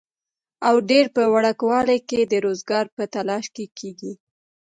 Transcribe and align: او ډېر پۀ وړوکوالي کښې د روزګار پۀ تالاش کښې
او 0.67 0.75
ډېر 0.89 1.05
پۀ 1.15 1.23
وړوکوالي 1.33 1.97
کښې 2.09 2.21
د 2.27 2.33
روزګار 2.45 2.85
پۀ 2.95 3.03
تالاش 3.13 3.45
کښې 3.55 4.11